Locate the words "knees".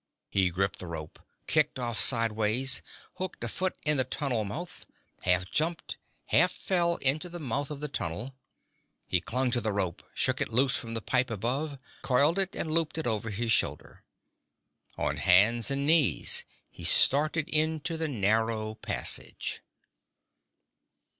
15.85-16.45